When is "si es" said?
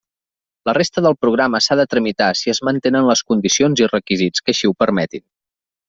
2.41-2.63